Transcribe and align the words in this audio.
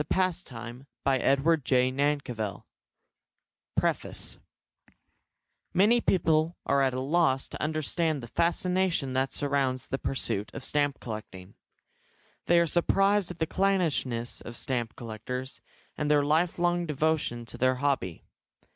New 0.09 0.15
York 0.17 0.25
167, 0.47 0.87
BROADWAY 1.43 1.91
1902 1.91 2.63
PREFACE 3.77 4.39
Many 5.75 6.01
people 6.01 6.57
are 6.65 6.81
at 6.81 6.95
a 6.95 6.99
loss 6.99 7.47
to 7.49 7.61
understand 7.61 8.23
the 8.23 8.27
fascination 8.27 9.13
that 9.13 9.31
surrounds 9.31 9.89
the 9.89 9.99
pursuit 9.99 10.49
of 10.55 10.63
stamp 10.63 10.99
collecting. 10.99 11.53
They 12.47 12.59
are 12.59 12.65
surprised 12.65 13.29
at 13.29 13.37
the 13.37 13.45
clannishness 13.45 14.41
of 14.41 14.55
stamp 14.55 14.95
collectors, 14.95 15.61
and 15.95 16.09
their 16.09 16.25
lifelong 16.25 16.87
devotion 16.87 17.45
to 17.45 17.57
their 17.59 17.75
hobby. 17.75 18.23